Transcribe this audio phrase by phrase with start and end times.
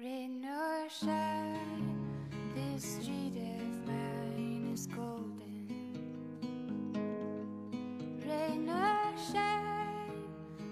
[0.00, 1.98] Rain or shine,
[2.54, 5.66] this street of mine is golden.
[8.24, 10.12] Rain or shine,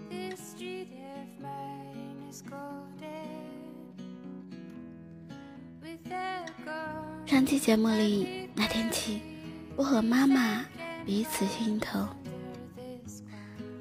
[0.08, 3.26] this street of mine is golden.
[5.83, 9.21] With a gold 上期节目里，那天起，
[9.74, 10.65] 我和妈妈
[11.04, 12.08] 彼此心疼。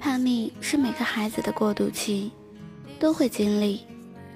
[0.00, 2.32] 叛逆是每个孩子的过渡期，
[2.98, 3.86] 都会经历，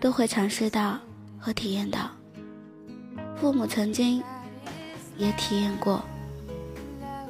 [0.00, 0.98] 都会尝试到
[1.40, 2.10] 和体验到。
[3.36, 4.22] 父母曾经
[5.16, 6.04] 也体验过，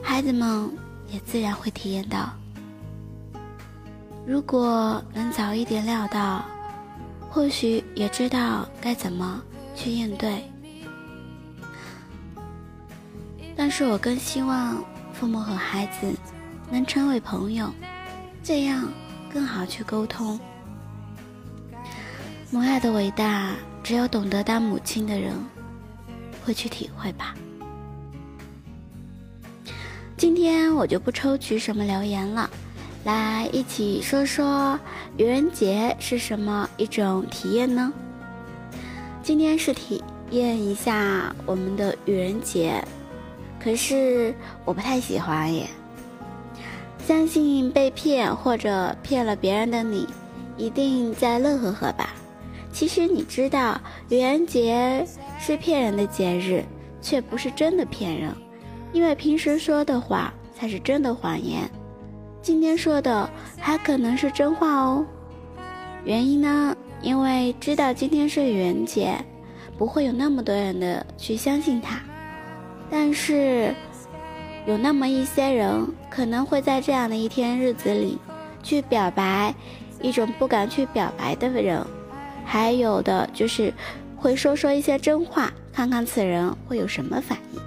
[0.03, 0.69] 孩子们
[1.09, 2.31] 也自然会体验到。
[4.27, 6.45] 如果能早一点料到，
[7.31, 9.41] 或许也知道该怎么
[9.75, 10.43] 去应对。
[13.57, 14.83] 但是我更希望
[15.13, 16.13] 父母和孩子
[16.71, 17.73] 能成为朋友，
[18.43, 18.89] 这样
[19.33, 20.39] 更好去沟通。
[22.51, 23.55] 母爱的伟大，
[23.91, 25.33] 只有懂得当母亲的人
[26.45, 27.35] 会去体会吧。
[30.17, 32.49] 今天我就不抽取什么留言了，
[33.03, 34.79] 来一起说说
[35.17, 37.93] 愚人节是什么一种体验呢？
[39.25, 40.01] 今天是体
[40.31, 42.81] 验一下我们的愚人节。
[43.61, 44.33] 可是
[44.65, 45.67] 我不太喜欢耶。
[47.05, 50.07] 相信被骗或者骗了别人的你，
[50.57, 52.15] 一定在乐呵呵吧？
[52.73, 55.05] 其实你知道，愚人节
[55.39, 56.65] 是骗人的节日，
[57.01, 58.33] 却不是真的骗人，
[58.93, 61.69] 因为平时说的话才是真的谎言，
[62.41, 65.05] 今天说的还可能是真话哦。
[66.05, 66.75] 原因呢？
[67.03, 69.15] 因为知道今天是愚人节，
[69.77, 72.01] 不会有那么多人的去相信他。
[72.91, 73.75] 但是，
[74.67, 78.19] 有那么一些人可能会在这样的一天日子里，
[78.63, 79.55] 去表白
[80.03, 81.83] 一种不敢去表白的人，
[82.53, 83.73] 还有的就是
[84.17, 87.61] 会说说一些真话，看看此人会有什么反应。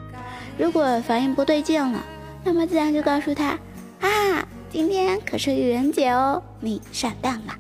[0.58, 2.04] 如果反应不对劲了，
[2.44, 3.58] 那么自然就告诉他：
[4.02, 7.56] 啊，今天可是愚人节哦，你上当了。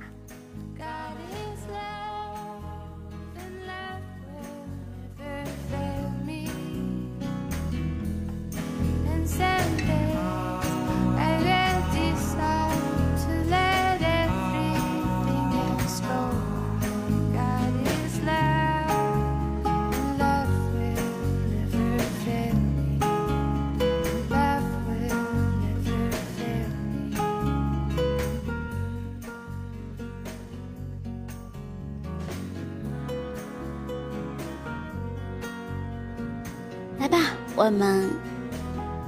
[37.56, 38.10] 我们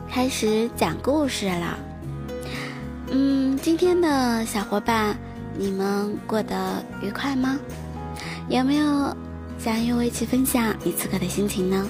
[0.08, 1.80] 开始讲故事了。
[3.10, 5.18] 嗯，今天的小伙伴，
[5.58, 7.58] 你们过得愉快吗？
[8.48, 9.16] 有没有
[9.58, 11.88] 想与我一起分享你此刻的心情呢？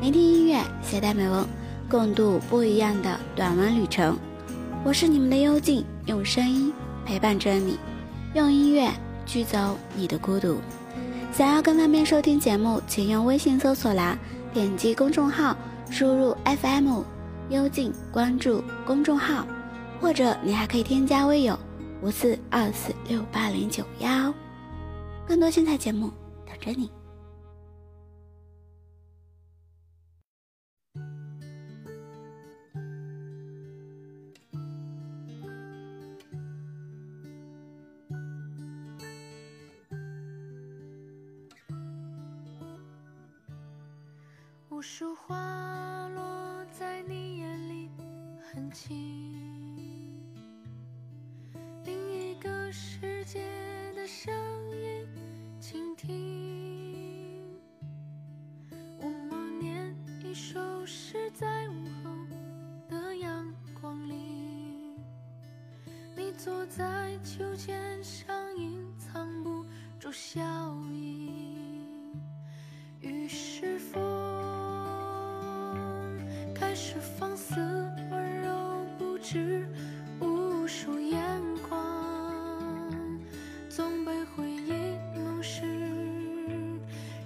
[0.00, 1.46] 聆听音乐，携带美文，
[1.90, 4.18] 共度不一样的短文旅程。
[4.84, 6.72] 我是你们的幽静，用声音
[7.04, 7.78] 陪伴着你，
[8.34, 8.90] 用音乐
[9.26, 10.56] 驱走你的孤独。
[11.34, 14.18] 想要更方便收听节目，请用微信搜索栏
[14.54, 15.56] 点击公众号，
[15.90, 17.02] 输入 FM
[17.50, 19.46] 幽静，关注公众号，
[20.00, 21.58] 或者你还可以添加微友
[22.00, 24.32] 五四二四六八零九幺，
[25.26, 26.10] 更多精彩节目
[26.46, 26.90] 等着你。
[44.82, 47.88] 无数花落在你眼里
[48.50, 48.90] 很轻，
[51.84, 53.46] 另一个世界
[53.94, 54.34] 的声
[54.72, 55.06] 音，
[55.60, 57.40] 倾听。
[58.98, 62.10] 我默念一首诗，在午后
[62.88, 64.96] 的阳光里，
[66.16, 68.26] 你坐在秋千上，
[68.56, 69.64] 隐藏不
[70.00, 70.42] 住笑
[70.90, 71.01] 意。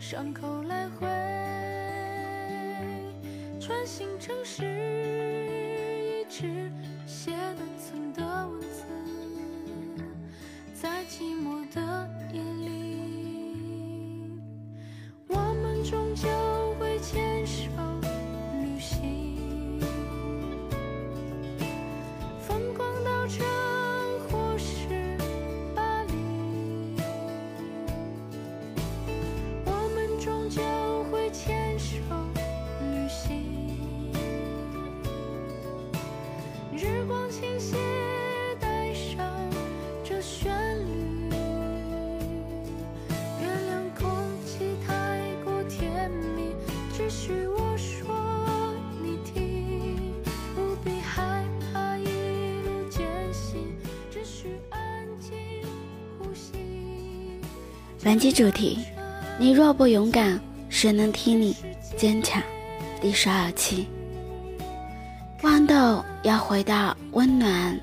[0.08, 1.04] 伤口来回
[3.58, 4.85] 穿行城市，
[58.06, 58.78] 本期主题：
[59.36, 61.56] 你若不勇敢，谁能替你
[61.96, 62.40] 坚强？
[63.00, 63.84] 第十二期，
[65.42, 67.76] 豌豆要回到温暖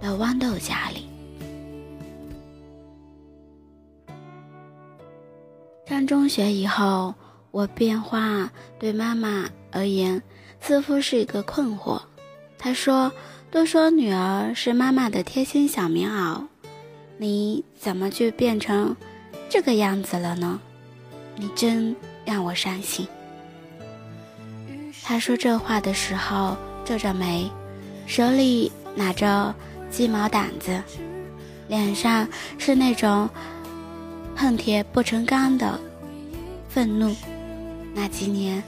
[0.00, 1.04] 的豌豆家里。
[5.84, 7.12] 上中学以后，
[7.50, 8.48] 我变化
[8.78, 10.22] 对妈妈而言
[10.60, 12.00] 似乎是一个困惑。
[12.56, 13.10] 她说
[13.50, 16.40] ：“都说女儿是妈妈的贴心小棉袄，
[17.18, 18.94] 你怎么就变成
[19.50, 20.60] 这个样子了呢？
[21.36, 21.94] 你真
[22.24, 23.06] 让我伤心。”
[25.02, 27.50] 他说这话的时候皱着眉，
[28.06, 29.52] 手里拿着
[29.90, 30.80] 鸡毛掸子，
[31.66, 33.28] 脸上是那种
[34.36, 35.78] 恨铁不成钢的
[36.68, 37.14] 愤怒。
[37.92, 38.62] 那几年，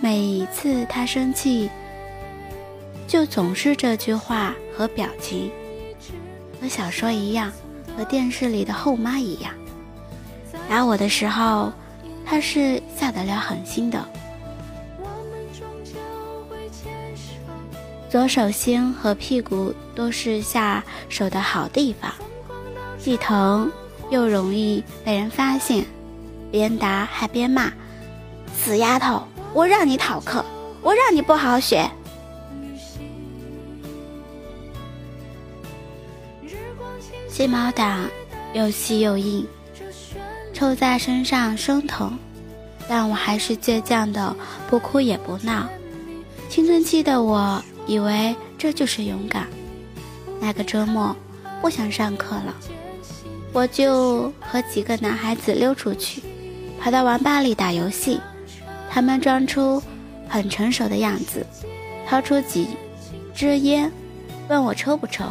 [0.00, 1.68] 每一次他生气，
[3.08, 5.50] 就总是这句话和表情，
[6.60, 7.50] 和小说一样，
[7.96, 9.52] 和电视里的后妈一样。
[10.70, 11.72] 打我的时候，
[12.24, 14.06] 他是下得了狠心的。
[18.08, 22.12] 左手心和屁股都是下手的好地方，
[23.00, 23.68] 既疼
[24.10, 25.84] 又容易被人发现，
[26.52, 27.72] 边打还边骂
[28.56, 30.44] ：“死丫头，我让你逃课，
[30.82, 31.90] 我让你不好好学。”
[37.28, 38.04] 鸡毛掸
[38.54, 39.44] 又细又硬，
[40.60, 42.18] 抽在身上生疼，
[42.86, 44.36] 但我还是倔强的
[44.68, 45.66] 不哭也不闹。
[46.50, 47.64] 青春期的我。
[47.86, 49.48] 以为这就是勇敢。
[50.38, 51.16] 那个周末，
[51.62, 52.54] 不想上课了，
[53.52, 56.22] 我就和几个男孩子溜出去，
[56.78, 58.20] 跑到网吧里打游戏。
[58.90, 59.82] 他们装出
[60.28, 61.44] 很成熟的样子，
[62.06, 62.68] 掏出几
[63.34, 63.90] 支烟，
[64.48, 65.24] 问我抽不抽，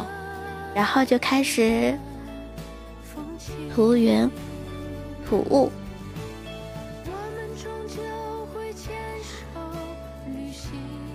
[0.74, 1.96] 然后就开始
[3.72, 4.28] 涂云
[5.30, 5.70] 吐雾。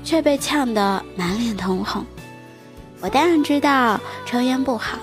[0.05, 2.05] 却被呛得满脸通红。
[3.01, 4.99] 我当然知道抽烟不好，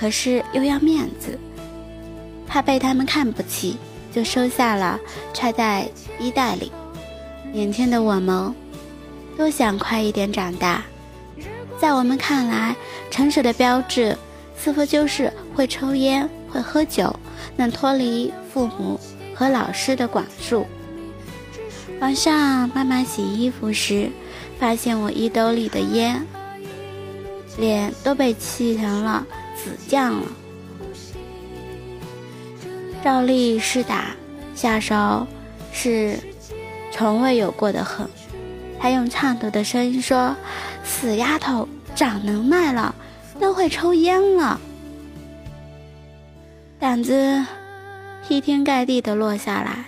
[0.00, 1.38] 可是又要面子，
[2.46, 3.76] 怕被他们看不起，
[4.10, 4.98] 就收下了，
[5.34, 5.88] 揣在
[6.18, 6.72] 衣袋里。
[7.52, 8.52] 年轻的我们
[9.36, 10.82] 都想快一点长大，
[11.78, 12.74] 在我们看来，
[13.10, 14.16] 成熟的标志
[14.56, 17.14] 似乎就是会抽烟、会喝酒，
[17.56, 18.98] 能脱离父母
[19.34, 20.66] 和老师的管束。
[22.00, 24.10] 晚上，妈妈洗衣服时，
[24.60, 26.24] 发现我衣兜里的烟，
[27.58, 30.26] 脸都被气成了紫酱了。
[33.02, 34.14] 照例是打，
[34.54, 35.26] 下手
[35.72, 36.18] 是
[36.92, 38.08] 从未有过的狠。
[38.78, 40.36] 他用颤抖的声音说
[40.84, 42.94] ：“死丫头，长能耐了，
[43.40, 44.60] 都会抽烟了。”
[46.80, 47.44] 胆子
[48.22, 49.84] 劈天盖地的落下来，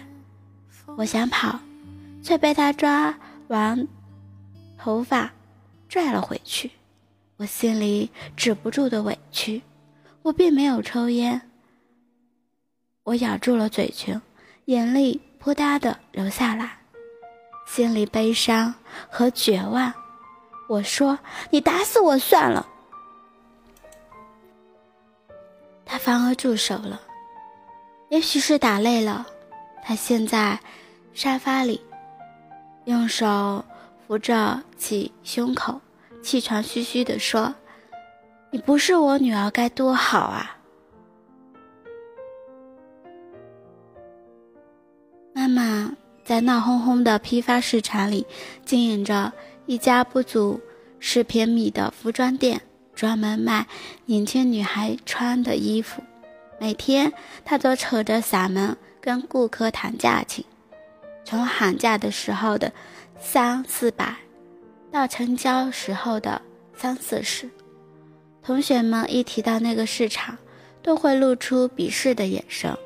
[0.97, 1.59] 我想跑。
[2.23, 3.19] 却被他抓
[3.49, 3.89] 完
[4.77, 5.33] 头发，
[5.89, 6.71] 拽了回去。
[7.39, 9.63] 我心里止不住的委屈。
[10.21, 11.41] 我并没有抽烟。
[13.05, 14.21] 我咬住了嘴唇，
[14.67, 16.77] 眼泪扑嗒的流下来，
[17.67, 18.75] 心里悲伤
[19.09, 19.91] 和绝望。
[20.69, 21.19] 我说
[21.51, 22.69] ：“你打死我算了。”
[25.91, 27.01] 他反而住手了。
[28.11, 29.27] 也许是打累了，
[29.83, 30.57] 他陷在
[31.13, 31.81] 沙发里。
[32.85, 33.65] 用手
[34.07, 35.81] 扶着起胸口，
[36.23, 37.53] 气喘吁吁地说
[38.53, 40.57] ：“你不是我女儿该多好啊！”
[45.35, 45.93] 妈妈
[46.25, 48.25] 在闹哄哄的批发市场里
[48.65, 49.33] 经营着
[49.67, 50.61] 一家不足
[51.01, 52.61] 十平米的服装店，
[53.01, 53.67] 专门卖
[54.05, 56.03] 年轻女孩穿的衣服。
[56.59, 57.11] 每天，
[57.47, 60.45] 她都扯着嗓门跟顾客谈价钱。
[61.25, 62.71] 从喊价的时候的
[63.19, 64.17] 三四百，
[64.93, 66.43] 到成交时候的
[66.77, 67.49] 三四十，
[68.43, 70.37] 同学们一提到那个市场，
[70.83, 72.77] 都会露出鄙视的眼神。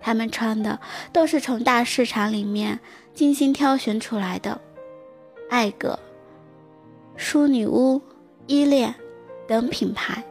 [0.00, 0.78] 他们穿的
[1.12, 2.78] 都是从大市场里面
[3.14, 4.60] 精心挑选出来的，
[5.50, 5.98] 艾格、
[7.16, 8.00] 淑女屋、
[8.46, 8.94] 依恋
[9.46, 10.22] 等品牌，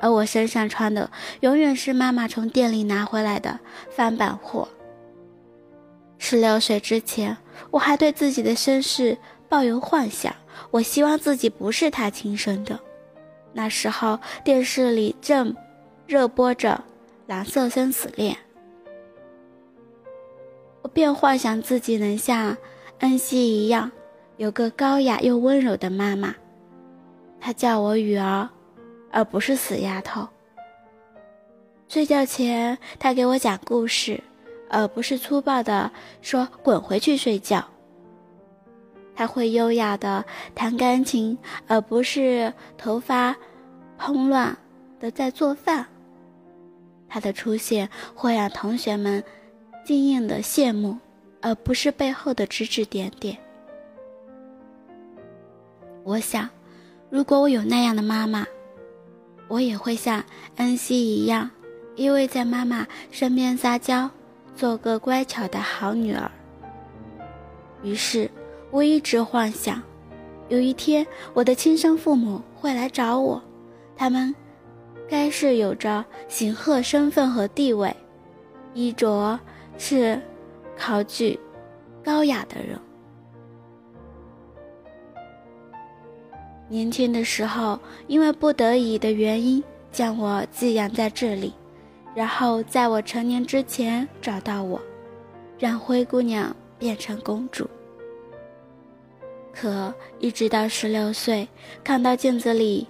[0.00, 3.58] 而我身上穿的永远是妈妈从店里拿回来的
[3.90, 4.68] 翻版货。
[6.18, 7.36] 十六岁之前，
[7.70, 9.18] 我还对自己的身世
[9.48, 10.34] 抱有幻想。
[10.70, 12.78] 我希望自己不是他亲生的。
[13.52, 15.54] 那时候电视里正
[16.06, 16.70] 热播着
[17.26, 18.34] 《蓝色生死恋》，
[20.82, 22.56] 我便幻想自己能像
[23.00, 23.90] 恩熙一样，
[24.36, 26.34] 有个高雅又温柔的妈妈。
[27.40, 28.48] 她叫我雨儿，
[29.14, 30.28] 而不是死丫头。
[31.88, 34.20] 睡觉前，他给我讲故事，
[34.68, 35.88] 而不是粗暴的
[36.20, 37.64] 说“滚回去睡觉”。
[39.14, 43.36] 他会优雅的弹钢琴，而不是头发
[43.96, 44.56] 蓬乱
[44.98, 45.86] 的在做饭。
[47.08, 49.22] 他的出现会让同学们
[49.84, 50.98] 惊艳的羡慕，
[51.40, 53.38] 而不是背后的指指点点。
[56.02, 56.50] 我想，
[57.08, 58.44] 如果我有那样的妈妈，
[59.54, 60.24] 我也会像
[60.56, 61.48] 恩熙一样，
[61.94, 64.10] 依偎在妈妈身边撒娇，
[64.56, 66.28] 做个乖巧的好女儿。
[67.84, 68.28] 于是。
[68.72, 69.80] 我一直幻想，
[70.48, 73.40] 有一天我的亲生父母会来找我，
[73.96, 74.34] 他们
[75.08, 77.94] 该是有着显赫身份和地位，
[78.72, 79.38] 衣着
[79.78, 80.20] 是
[80.76, 81.38] 考据
[82.02, 82.76] 高雅的人。
[86.74, 87.78] 年轻的时候，
[88.08, 89.62] 因为不得已的原因
[89.92, 91.52] 将我寄养在这里，
[92.16, 94.82] 然后在我成年之前找到我，
[95.56, 97.70] 让灰姑娘变成公主。
[99.52, 101.46] 可一直到十六岁，
[101.84, 102.88] 看到镜子里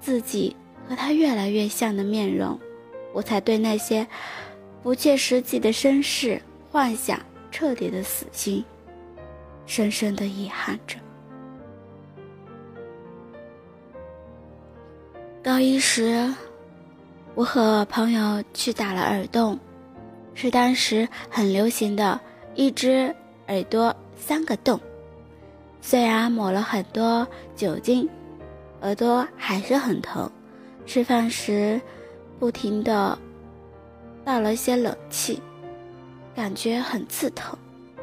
[0.00, 0.54] 自己
[0.88, 2.56] 和他越来越像的面容，
[3.12, 4.06] 我才对那些
[4.80, 7.20] 不切实际的身世幻想
[7.50, 8.64] 彻底的死心，
[9.66, 10.96] 深深的遗憾着。
[15.40, 16.34] 高一时，
[17.36, 19.56] 我和朋友去打了耳洞，
[20.34, 22.20] 是当时很流行的
[22.56, 23.14] 一只
[23.46, 24.78] 耳朵三个洞。
[25.80, 28.08] 虽然抹了很多酒精，
[28.82, 30.28] 耳朵还是很疼。
[30.84, 31.80] 吃饭时，
[32.40, 33.16] 不停的
[34.24, 35.40] 倒了些冷气，
[36.34, 37.56] 感觉很刺疼。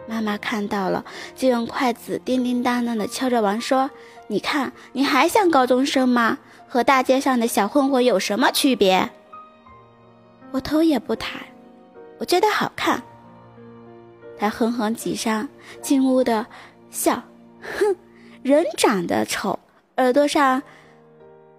[0.07, 1.03] 妈妈看到了，
[1.35, 3.89] 就用筷子叮叮当当的敲着碗说
[4.27, 6.37] ：“你看，你还像高中生吗？
[6.75, 9.09] 和大街上的小混混有什么区别？”
[10.51, 11.39] 我头也不抬，
[12.19, 13.01] 我觉得好看。
[14.37, 15.47] 他哼哼几声，
[15.81, 16.45] 进屋的
[16.89, 17.23] 笑。
[17.61, 17.95] 哼，
[18.43, 19.57] 人长得丑，
[19.95, 20.61] 耳朵上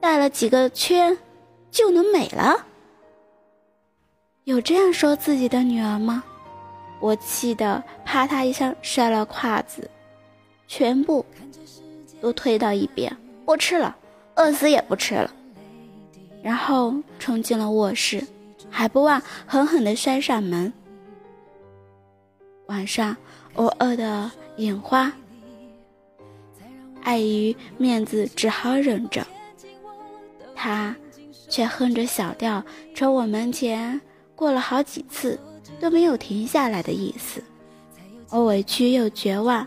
[0.01, 1.17] 带了几个圈，
[1.71, 2.67] 就能美了？
[4.45, 6.23] 有这样说自己的女儿吗？
[7.01, 9.91] 我气得啪嗒一声摔了筷子，
[10.69, 11.25] 全部
[12.21, 13.97] 都推到一边，不吃了，
[14.37, 15.31] 饿死也不吃了。
[16.43, 18.25] 然后冲进了卧室，
[18.71, 20.73] 还不忘狠狠地摔上门。
[22.67, 23.17] 晚上
[23.55, 25.13] 我饿得眼花。
[27.03, 29.27] 碍于面子，只好忍着。
[30.55, 30.95] 他
[31.49, 32.65] 却哼着小调
[32.95, 34.01] 从我门前
[34.35, 35.39] 过了好几次，
[35.81, 37.43] 都没有停下来的意思。
[38.31, 39.67] 我委屈又绝望，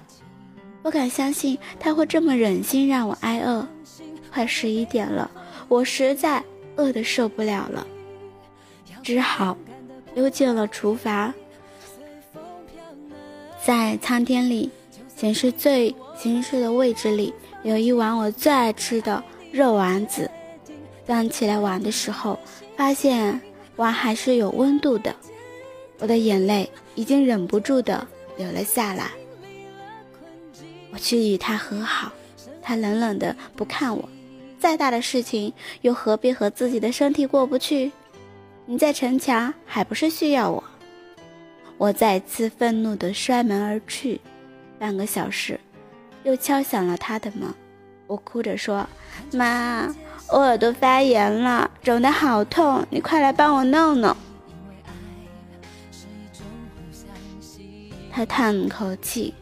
[0.84, 3.66] 不敢相信他会这么忍心让我挨饿。
[4.32, 5.30] 快十一点了，
[5.68, 6.44] 我实在
[6.76, 7.86] 饿得受不了了，
[9.04, 9.58] 只好
[10.14, 11.34] 溜进了厨房，
[13.66, 14.70] 在餐厅里。
[15.16, 17.34] 显示最形式的位置里
[17.64, 19.22] 有一碗我最爱吃的
[19.52, 20.32] 肉丸子。
[21.06, 22.40] 端起来碗的时候，
[22.78, 23.42] 发现
[23.76, 25.14] 碗还是有温度的，
[25.98, 28.08] 我的眼泪已经忍不住的
[28.38, 29.12] 流了下来。
[30.94, 32.14] 我去与他和好，
[32.62, 34.08] 他冷冷的不看我。
[34.60, 37.92] 再大的事情，又何必和自己的身体过不去？
[38.66, 40.64] 你在城墙还不是需要我？
[41.78, 44.20] 我再次愤怒地摔门而去。
[44.78, 45.60] 半个小时，
[46.24, 47.48] 又敲响了他的门。
[48.06, 48.86] 我哭着说
[49.32, 49.96] ：“妈，
[50.30, 54.16] 我耳朵发炎了，肿得好痛，你快来帮我弄弄。”
[58.12, 59.34] 他叹口气，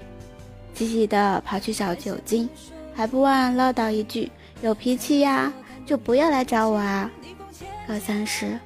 [0.74, 2.47] 急急地跑去找酒精，
[2.93, 4.29] 还不忘唠叨一句
[4.62, 5.52] ：“有脾气呀，
[5.86, 7.10] 就不要来找我啊。”
[7.88, 8.60] 高三时，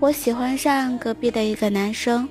[0.00, 2.28] 我喜欢上隔壁的一个男生。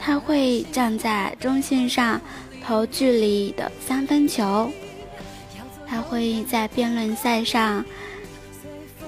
[0.00, 2.18] 他会站在中线上
[2.64, 4.72] 投距离的三分球，
[5.86, 7.84] 他会在辩论赛上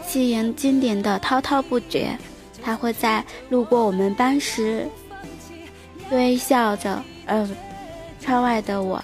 [0.07, 2.19] 戏言经典的滔滔不绝，
[2.63, 4.89] 他会在路过我们班时
[6.11, 7.49] 微笑着，呃，
[8.21, 9.03] 窗外的我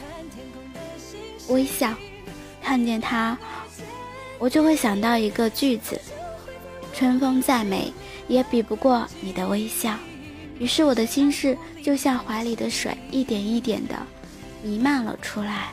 [1.48, 1.94] 微笑，
[2.62, 3.38] 看见他，
[4.38, 6.00] 我就会想到一个句子：
[6.92, 7.92] 春风再美，
[8.28, 9.94] 也比不过你的微笑。
[10.58, 13.94] 于是我的心事就像怀里的水，一点一点的
[14.62, 15.68] 弥漫了出来。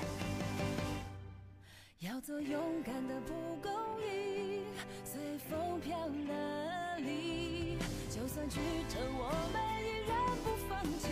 [1.99, 3.71] 要做勇敢的蒲公
[4.01, 4.42] 英，
[5.03, 5.97] 随风飘
[6.27, 6.33] 哪
[6.97, 7.77] 里？
[8.09, 8.59] 就算曲
[8.89, 11.07] 折，我们依然不放弃，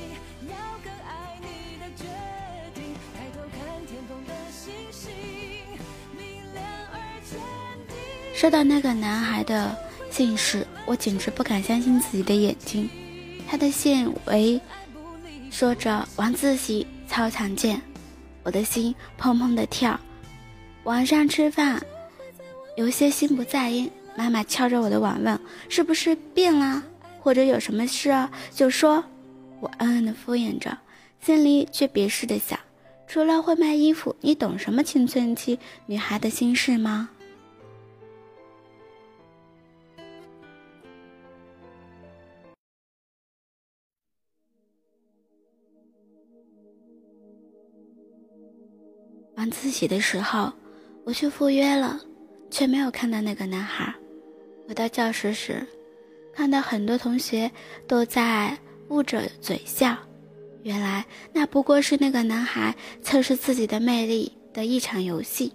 [0.50, 2.06] 要更爱你的决
[2.74, 2.84] 定。
[3.14, 5.12] 抬头看天空的星星，
[6.16, 6.64] 明亮
[6.94, 7.40] 而坚
[7.88, 7.96] 定。
[8.36, 9.76] 说到那个男孩的
[10.10, 12.90] 姓氏，我简直不敢相信自己的眼睛。
[13.48, 14.60] 他的姓为，
[15.50, 17.82] 说着晚自习操场见，
[18.44, 20.00] 我的心砰砰的跳。
[20.84, 21.82] 晚上吃饭，
[22.82, 23.88] 有些心不在焉。
[24.16, 26.84] 妈妈敲着我的碗问：“是不是病了？
[27.20, 29.04] 或者有什么事啊？”就说。
[29.60, 30.76] 我暗暗的敷衍着，
[31.20, 32.60] 心里却别似的想：
[33.08, 37.10] 除了会卖衣服，你懂什么青春期女孩的心事吗？
[49.36, 50.52] 晚自习的时候，
[51.06, 52.02] 我去赴约了，
[52.52, 53.92] 却没有看到那个男孩。
[54.68, 55.66] 回到教室时，
[56.32, 57.50] 看到很多同学
[57.88, 58.56] 都在。
[58.90, 59.96] 捂着嘴笑，
[60.64, 65.54] 原来那不过是那个男孩测试自己的魅力的一场游戏。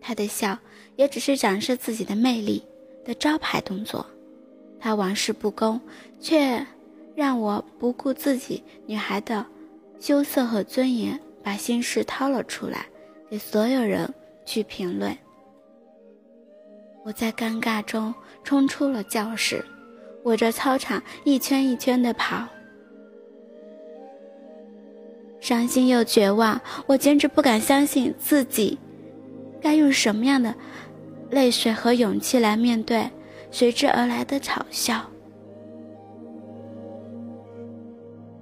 [0.00, 0.56] 他的笑
[0.94, 2.64] 也只是展示自己的魅力
[3.04, 4.06] 的招牌动作。
[4.78, 5.80] 他玩世不恭，
[6.20, 6.64] 却
[7.16, 9.44] 让我不顾自己女孩的
[9.98, 12.86] 羞涩和尊严，把心事掏了出来，
[13.28, 14.08] 给所有人
[14.44, 15.18] 去评论。
[17.06, 19.64] 我在尴尬中冲出了教室，
[20.24, 22.44] 围着操场一圈一圈的跑。
[25.38, 28.76] 伤心又绝望，我简直不敢相信自己
[29.60, 30.52] 该用什么样的
[31.30, 33.08] 泪水和勇气来面对
[33.52, 35.08] 随之而来的嘲笑。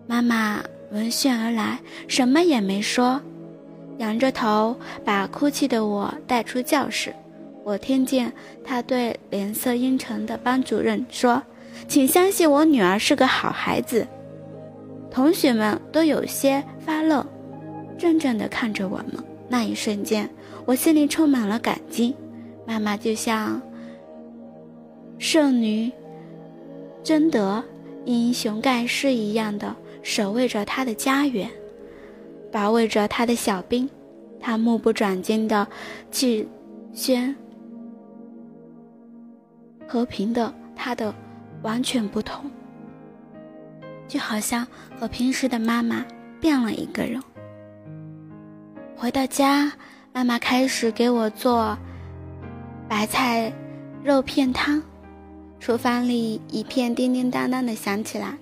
[0.06, 3.20] 妈妈闻讯而来，什么也没说，
[3.98, 7.14] 仰着头把哭泣的我带出教室。
[7.64, 8.30] 我听见
[8.62, 11.42] 他对脸色阴沉的班主任说
[11.88, 14.06] ：“请相信我女儿是个好孩子。”
[15.10, 17.24] 同学们都有些发愣，
[17.98, 19.24] 怔怔地看着我们。
[19.48, 20.28] 那一瞬间，
[20.66, 22.14] 我心里充满了感激。
[22.66, 23.60] 妈妈就像
[25.18, 25.90] 圣女
[27.02, 27.62] 贞德、
[28.04, 31.48] 英雄盖世一样的守卫着她的家园，
[32.50, 33.88] 保卫着她的小兵。
[34.40, 35.66] 她目不转睛的
[36.10, 36.46] 气
[36.92, 37.34] 宣
[39.94, 41.14] 和平的，他的
[41.62, 42.50] 完全不同。
[44.08, 44.66] 就好像
[44.98, 46.04] 和平时的妈妈
[46.40, 47.22] 变了一个人。
[48.96, 49.70] 回到家，
[50.12, 51.78] 妈妈开始给我做
[52.88, 53.52] 白菜
[54.02, 54.82] 肉片汤，
[55.60, 58.36] 厨房里一片叮叮当当的响起来。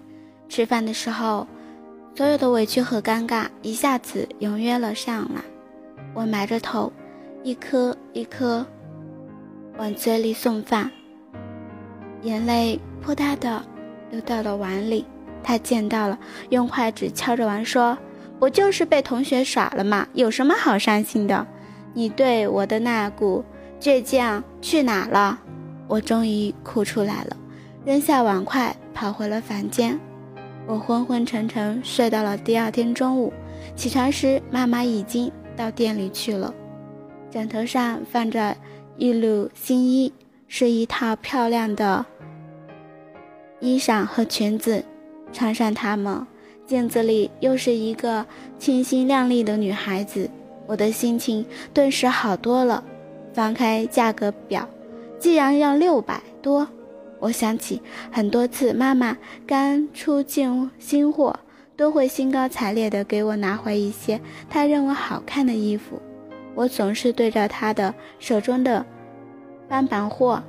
[0.49, 1.47] 吃饭的时候，
[2.15, 5.43] 所有的委屈和尴尬一下子涌跃了上来。
[6.15, 6.91] 我埋着头，
[7.43, 8.65] 一颗一颗
[9.77, 10.91] 往嘴里送饭，
[12.23, 13.63] 眼泪扑嗒的
[14.11, 15.05] 流到了碗里。
[15.43, 16.19] 他见到了，
[16.51, 17.99] 用筷子敲着碗说
[18.39, 20.07] ：“不就是被同学耍了吗？
[20.13, 21.47] 有什么好伤心的？
[21.95, 23.45] 你对我的那股
[23.81, 25.41] 倔强去哪了？”
[25.89, 27.37] 我终于哭出来了，
[27.85, 29.99] 扔下碗筷，跑回了房间。
[30.65, 33.33] 我昏昏沉沉睡到了第二天中午，
[33.75, 36.55] 起床时妈妈已经到店里去了，
[37.31, 38.57] 枕头上放着
[38.97, 40.13] 一缕新衣，
[40.47, 42.07] 是一套漂亮的
[43.63, 44.85] 衣裳和裙子。
[45.33, 46.27] 穿上它们，
[46.67, 48.27] 镜子里又是一个
[48.59, 50.29] 清新靓丽的女孩子，
[50.67, 52.85] 我的心情顿时好多了。
[53.33, 54.69] 翻开价格表，
[55.19, 56.69] 竟然要六百多。
[57.19, 61.35] 我想起很多次妈妈刚出进新货，
[61.75, 64.21] 都会兴高采烈地给我拿回一些
[64.51, 65.99] 她认为好看的衣服，
[66.55, 68.85] 我总是对着她的手中的
[69.67, 70.43] 翻版货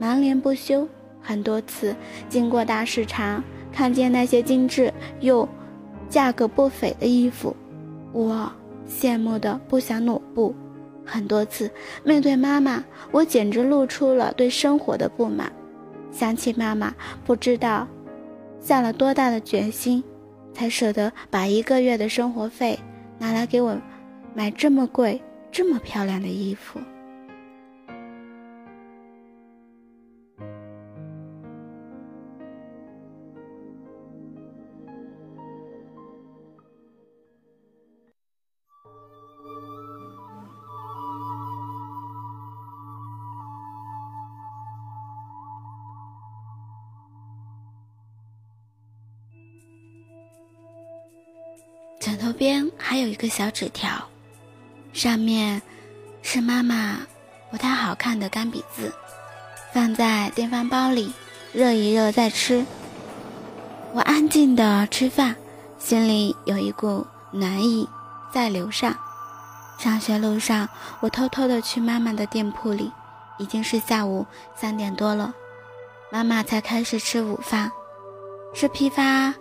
[0.00, 0.88] 满脸不休。
[1.24, 1.96] 很多次
[2.28, 3.42] 经过大市场。
[3.72, 5.48] 看见那些精致又
[6.08, 7.56] 价格不菲的衣服，
[8.12, 8.48] 我
[8.88, 10.54] 羡慕的不想挪步。
[11.04, 11.68] 很多次
[12.04, 15.52] 面对妈妈，我简直露出了对生活的不满。
[16.12, 16.94] 想起妈妈
[17.26, 17.88] 不知道
[18.60, 20.04] 下了多大的决心，
[20.52, 22.78] 才舍得把一个月的生活费
[23.18, 23.76] 拿来给我
[24.34, 26.78] 买这么贵、这么漂亮的衣服。
[52.34, 53.90] 边还有一个小纸条，
[54.92, 55.62] 上面
[56.20, 56.98] 是妈妈
[57.50, 58.92] 不太好看的钢笔字，
[59.72, 61.12] 放在电饭煲里
[61.52, 62.66] 热一热再吃。
[63.92, 65.36] 我安静的吃饭，
[65.78, 67.88] 心里有一股暖意
[68.32, 68.94] 在流上。
[69.78, 70.68] 上学路上，
[71.00, 72.90] 我偷偷的去妈妈的店铺里，
[73.38, 75.32] 已经是下午三点多了，
[76.10, 77.70] 妈妈才开始吃午饭，
[78.52, 79.34] 是批发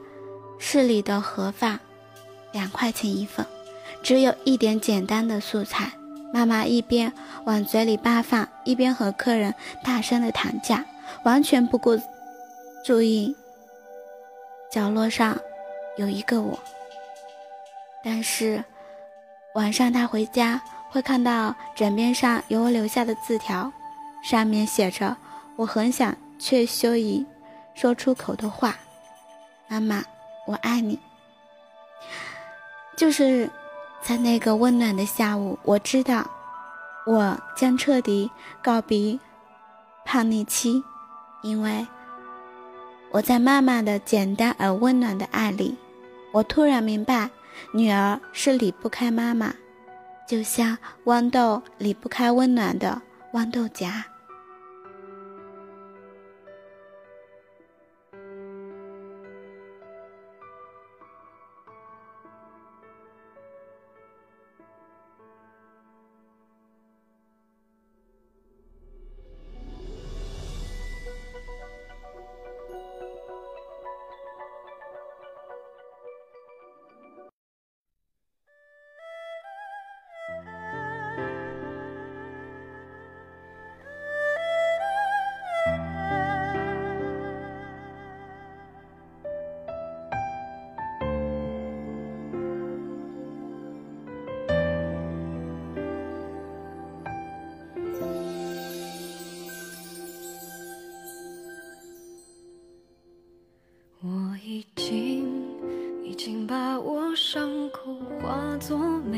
[0.57, 1.79] 市里的盒饭，
[2.53, 3.45] 两块钱一份，
[4.01, 5.91] 只有一点简单的素菜。
[6.31, 7.11] 妈妈一边
[7.43, 10.83] 往嘴里扒饭，一边和客人大声的谈价，
[11.23, 11.99] 完全不顾
[12.85, 13.35] 注意。
[14.71, 15.37] 角落上
[15.97, 16.57] 有一个我，
[18.03, 18.63] 但是
[19.53, 23.71] 晚上他回家会看到枕边上有我留下的字条，
[24.23, 25.15] 上面写着
[25.55, 27.23] 我很想却羞于
[27.75, 28.75] 说出口的话
[29.69, 30.03] ：“妈妈，
[30.47, 30.97] 我爱你。”
[32.95, 33.49] 就是。
[34.05, 36.29] 在那个温暖的下午，我知道，
[37.05, 38.29] 我将彻底
[38.61, 39.17] 告别
[40.03, 40.83] 叛逆期，
[41.41, 41.87] 因为
[43.09, 45.77] 我在妈妈的简单而温暖的爱里，
[46.33, 47.29] 我突然明白，
[47.71, 49.53] 女儿是离不开妈妈，
[50.27, 53.01] 就像豌豆离不开温暖的
[53.31, 54.03] 豌豆荚。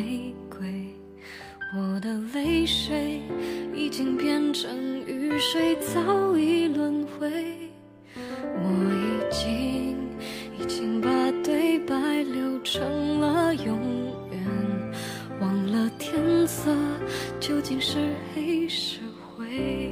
[0.05, 0.67] 玫瑰，
[1.75, 3.21] 我的泪水
[3.73, 7.27] 已经变成雨水，早已轮回。
[8.15, 8.61] 我
[8.93, 9.97] 已经
[10.59, 11.09] 已经把
[11.43, 13.79] 对白留成了永
[14.31, 14.45] 远，
[15.41, 16.71] 忘了天色
[17.39, 17.97] 究竟是
[18.35, 18.99] 黑是
[19.35, 19.89] 灰。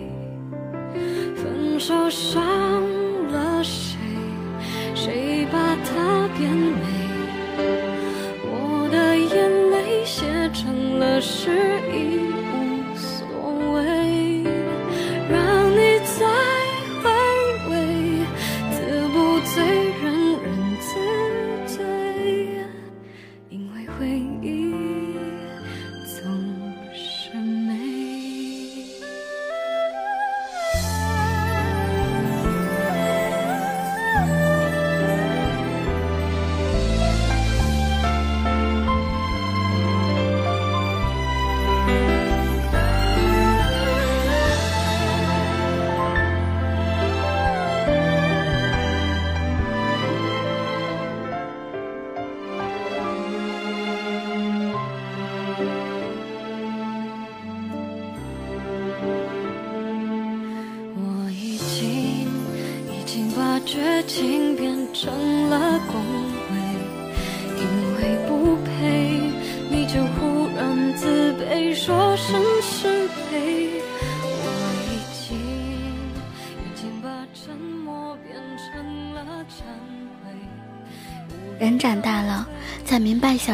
[1.36, 2.43] 分手伤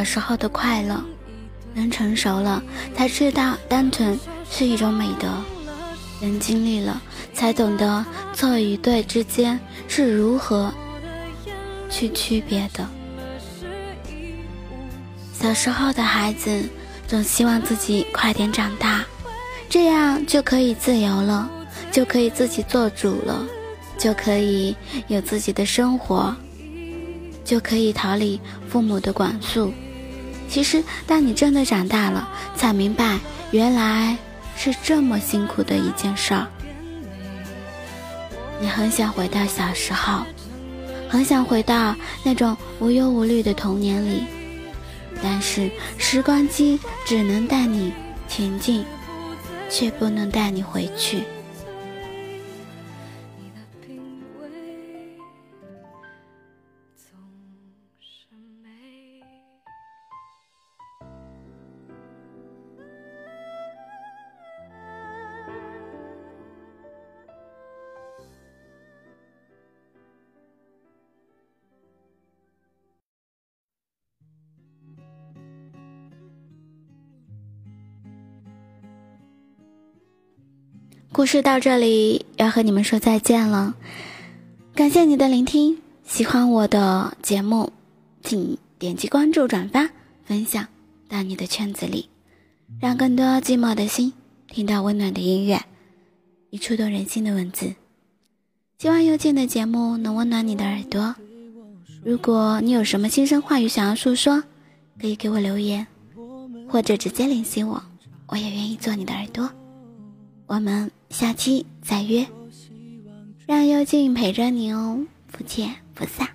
[0.10, 0.95] 时候的快乐；
[1.76, 2.63] 人成熟了，
[2.95, 4.19] 才知道单纯
[4.50, 5.28] 是一种美德。
[6.19, 7.00] 人经历了，
[7.32, 10.74] 才懂得错与对之间是如何
[11.91, 12.88] 去区别的。
[15.32, 16.67] 小时候的孩子
[17.08, 19.06] 总希望自己快点长大，
[19.69, 21.48] 这样就可以自由了，
[21.91, 23.45] 就可以自己做主了，
[23.95, 24.76] 就可以
[25.08, 26.36] 有自己的生活，
[27.45, 29.72] 就可以逃离父母的管束。
[30.50, 33.20] 其实，当你真的长大了，才明白
[33.52, 34.18] 原来。
[34.62, 36.46] 是这么辛苦的一件事儿，
[38.60, 40.26] 你很想回到小时候，
[41.08, 44.26] 很想回到那种无忧无虑的童年里，
[45.24, 47.94] 但是时光机只能带你
[48.28, 48.84] 前进，
[49.70, 51.24] 却不能带你回去。
[81.19, 83.75] 故事到这里要和你们说再见了，
[84.73, 85.77] 感谢你的聆听。
[86.08, 87.73] 喜欢我的节目，
[88.23, 89.89] 请点击关注、转发、
[90.23, 90.65] 分享
[91.10, 92.08] 到你的圈子里，
[92.79, 94.13] 让更多寂寞的心
[94.47, 95.62] 听到温暖的音乐
[96.51, 97.75] 与触动人心的文字。
[98.77, 101.13] 希望幽静的节目能温暖你的耳朵。
[102.01, 104.41] 如果你有什么心声话语想要诉说，
[104.97, 105.86] 可以给我留言，
[106.69, 107.84] 或者直接联系我，
[108.27, 109.51] 我也愿意做你的耳朵。
[110.50, 112.26] 我们下期再约，
[113.46, 116.28] 让幽静陪着你哦，不见不散。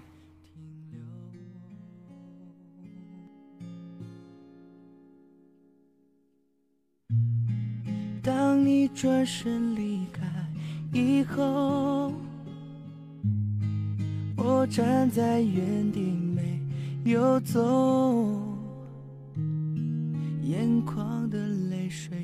[8.22, 10.22] 当你转身离开
[10.92, 12.12] 以后，
[14.37, 16.61] 我站在原地没
[17.05, 18.40] 有走，
[20.44, 22.23] 眼眶的泪水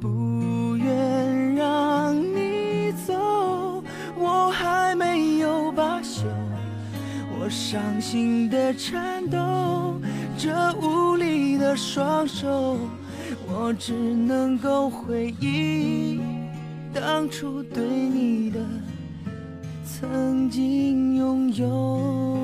[0.00, 3.82] 不愿让你走，
[4.18, 6.24] 我还没有罢休，
[7.38, 10.00] 我伤心的颤抖，
[10.36, 12.76] 这无力的双手，
[13.48, 16.20] 我只能够回忆
[16.92, 18.60] 当初对你的
[19.84, 22.43] 曾经拥有。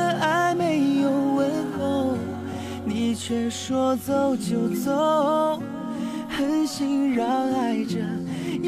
[0.00, 2.16] 爱没有问候，
[2.84, 5.62] 你却说走就走，
[6.28, 7.98] 狠心让爱这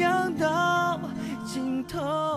[0.01, 0.99] 样到
[1.45, 2.32] 尽头。